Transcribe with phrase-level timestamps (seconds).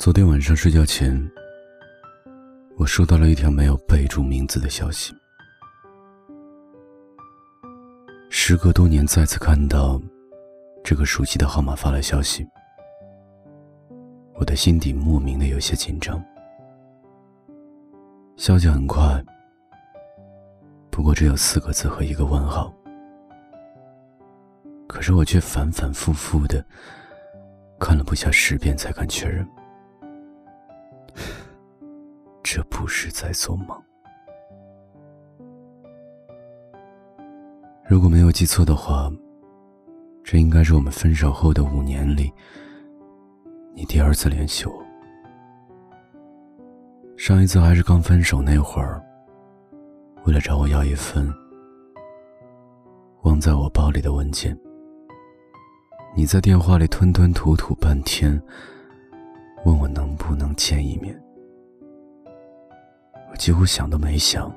[0.00, 1.30] 昨天晚上睡觉前，
[2.78, 5.12] 我收到了一条没有备注名字的消息。
[8.30, 10.00] 时隔多年，再次看到
[10.82, 12.48] 这个熟悉的号码发来消息，
[14.36, 16.18] 我的心底莫名的有些紧张。
[18.38, 19.22] 消息很快，
[20.90, 22.74] 不过只有四个字和一个问号，
[24.88, 26.64] 可是我却反反复复的
[27.78, 29.46] 看了不下十遍才敢确认。
[32.52, 33.80] 这不是在做梦。
[37.88, 39.08] 如果没有记错的话，
[40.24, 42.32] 这应该是我们分手后的五年里，
[43.72, 44.84] 你第二次联系我。
[47.16, 49.00] 上一次还是刚分手那会儿，
[50.24, 51.32] 为了找我要一份
[53.22, 54.58] 忘在我包里的文件，
[56.16, 58.42] 你在电话里吞吞吐吐半天，
[59.64, 61.16] 问我能不能见一面。
[63.30, 64.52] 我几乎想都没想，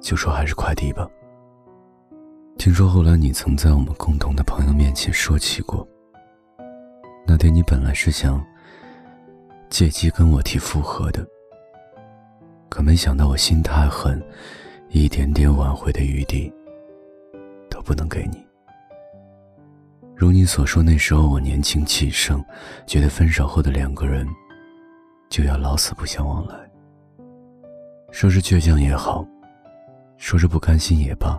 [0.00, 1.08] 就说还是快递吧。
[2.58, 5.86] 听说后来你曾在我们共同的朋友面前说起过，
[7.26, 8.44] 那天你本来是想
[9.70, 11.24] 借机跟我提复合的，
[12.68, 14.20] 可没想到我心太狠，
[14.88, 16.52] 一点点挽回的余地
[17.70, 18.44] 都不能给你。
[20.16, 22.44] 如你所说，那时候我年轻气盛，
[22.88, 24.26] 觉得分手后的两个人
[25.30, 26.67] 就要老死不相往来。
[28.10, 29.24] 说是倔强也好，
[30.16, 31.38] 说是不甘心也罢，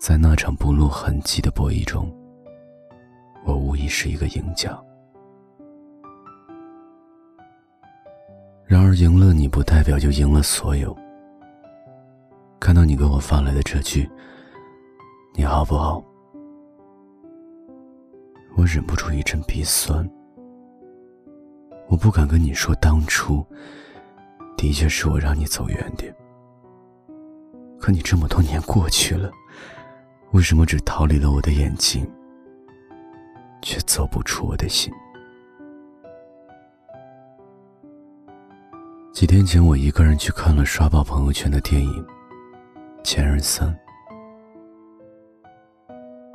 [0.00, 2.10] 在那场不露痕迹的博弈中，
[3.44, 4.70] 我无疑是一个赢家。
[8.64, 10.96] 然而，赢了你不代表就赢了所有。
[12.60, 14.08] 看到你给我发来的这句
[15.36, 16.02] “你好不好”，
[18.56, 20.08] 我忍不住一阵鼻酸。
[21.88, 23.44] 我不敢跟你说当初。
[24.56, 26.14] 的确是我让你走远点，
[27.78, 29.30] 可你这么多年过去了，
[30.32, 32.10] 为什么只逃离了我的眼睛，
[33.60, 34.92] 却走不出我的心？
[39.12, 42.04] 几天前，我一个人去看了刷爆朋友圈的电影
[43.02, 43.68] 《前任三》。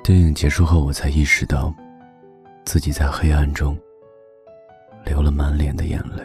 [0.03, 1.73] 电影结束后，我才意识到，
[2.63, 3.77] 自己在黑暗中
[5.03, 6.23] 流了满脸的眼泪。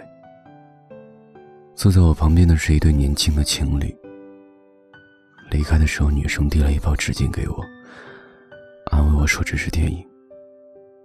[1.77, 3.95] 坐在我旁边的是一对年轻的情侣。
[5.51, 7.63] 离开的时候，女生递了一包纸巾给我，
[8.91, 10.07] 安慰我说：“这是电影，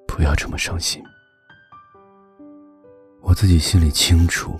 [0.07, 1.03] 不要这么伤心。”
[3.22, 4.59] 我自己心里清楚，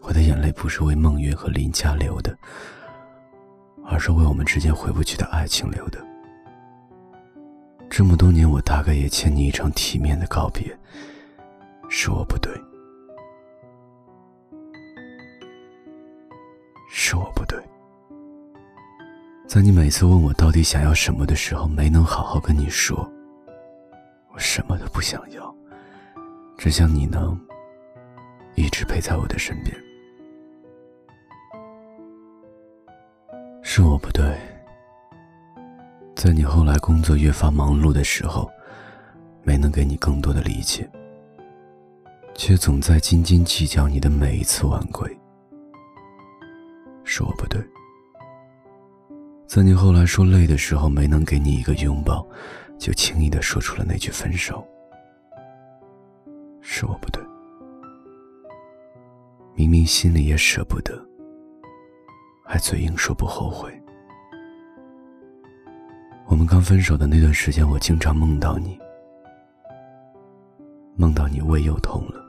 [0.00, 2.36] 我的眼泪不是为孟月和林佳流的，
[3.84, 6.02] 而是为我们之间回不去的爱情流的。
[7.90, 10.76] 这么多年，我大概也欠你一场体面的告别，
[11.88, 12.50] 是我不对。
[16.88, 17.58] 是我不对，
[19.46, 23.08] 在你每次问我到底想要什么的时候，没能好好跟你说。
[24.32, 25.54] 我什么都不想要，
[26.56, 27.38] 只想你能
[28.54, 29.74] 一直陪在我的身边。
[33.62, 34.38] 是我不对，
[36.14, 38.50] 在你后来工作越发忙碌的时候，
[39.42, 40.88] 没能给你更多的理解，
[42.34, 45.14] 却总在斤斤计较你的每一次晚归。
[47.08, 47.64] 是我不对，
[49.46, 52.26] 在你后来说累的时候，没能给你一个拥抱，
[52.78, 54.66] 就轻易的说出了那句分手。
[56.60, 57.22] 是我不对，
[59.54, 61.00] 明明心里也舍不得，
[62.44, 63.72] 还嘴硬说不后悔。
[66.26, 68.76] 我们刚分手的那段时间，我经常梦到你，
[70.96, 72.20] 梦到你胃又痛了，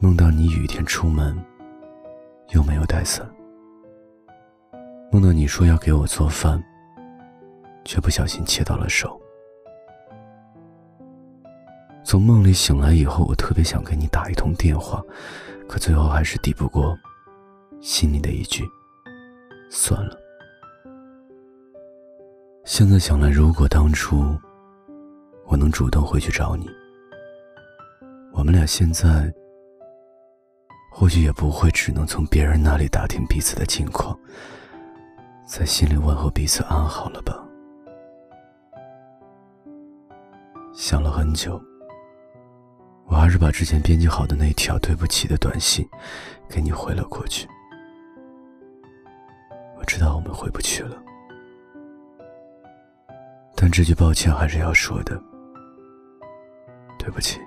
[0.00, 1.34] 梦到你雨天出门。
[2.50, 3.28] 又没有带伞，
[5.10, 6.62] 梦到你说要给我做饭，
[7.84, 9.20] 却不小心切到了手。
[12.04, 15.02] 从梦里醒来以后，我特别想给你打一通电话，
[15.66, 16.96] 可最后还是抵不过
[17.80, 18.62] 心里的一句
[19.70, 20.16] “算了”。
[22.64, 24.38] 现在想来，如果当初
[25.46, 26.68] 我能主动回去找你，
[28.32, 29.32] 我们俩现在。
[30.96, 34.16] 或许也不会只能从别人那里打听彼此的近况，
[35.44, 37.44] 在心里问候彼此安好了吧。
[40.72, 41.60] 想了很久，
[43.06, 45.84] 我还是把之前编辑好的那条对不起的短信
[46.48, 47.48] 给你回了过去。
[49.76, 50.96] 我知道我们回不去了，
[53.56, 55.20] 但这句抱歉还是要说的。
[56.98, 57.40] 对不起，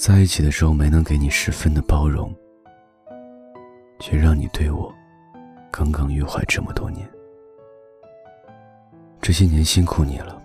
[0.00, 2.34] 在一起的时候没能给你十分的包容，
[3.98, 4.90] 却让你对我
[5.70, 7.06] 耿耿于怀这么多年。
[9.20, 10.42] 这些年辛苦你了，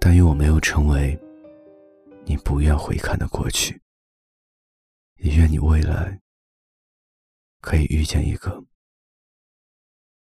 [0.00, 1.16] 但愿我没有成为
[2.24, 3.80] 你不愿回看的过去，
[5.18, 6.20] 也愿你未来
[7.60, 8.60] 可以遇见一个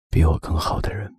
[0.08, 1.12] 比我更好的人。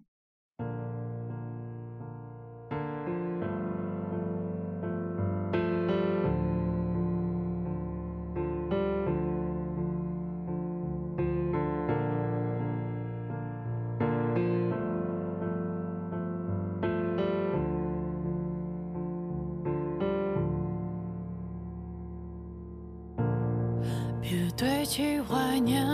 [24.90, 25.86] 起怀念，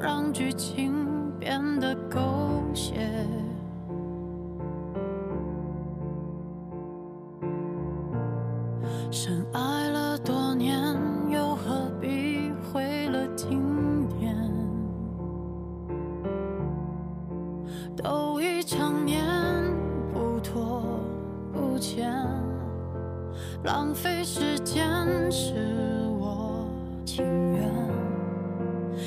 [0.00, 0.94] 让剧情
[1.40, 2.20] 变得狗
[2.72, 2.94] 血。
[9.10, 10.96] 深爱了多年，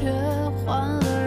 [0.00, 0.12] 却
[0.64, 1.17] 换了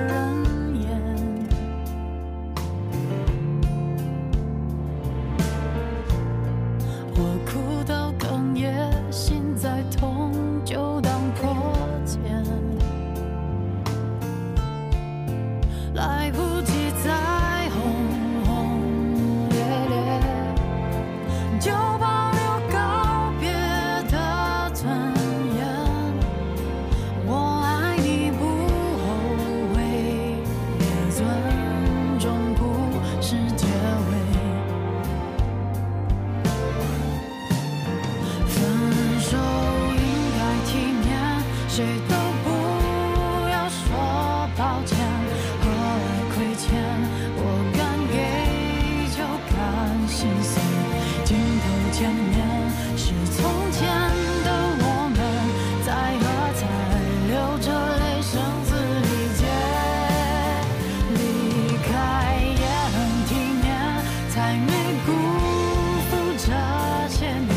[65.06, 65.08] 辜
[66.10, 66.48] 负这
[67.10, 67.52] 些年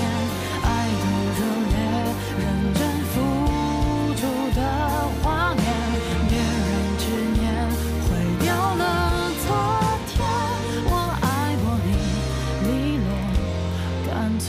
[0.62, 0.66] 爱
[1.00, 1.04] 的
[1.36, 1.40] 热
[1.72, 1.76] 烈，
[2.38, 2.42] 认
[2.74, 3.14] 真付
[4.14, 4.22] 出
[4.54, 4.58] 的
[5.22, 5.24] 画
[5.54, 5.62] 面。
[6.28, 7.42] 别让执念
[8.04, 8.06] 毁
[8.40, 8.82] 掉了
[9.46, 9.48] 昨
[10.06, 10.12] 天。
[10.86, 11.24] 我爱
[11.62, 11.88] 过你，
[12.66, 13.06] 利落
[14.06, 14.46] 干脆。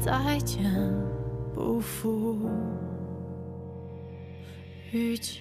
[0.00, 0.06] 再
[0.44, 0.56] 见，
[1.54, 2.38] 不负
[4.92, 5.34] 遇见。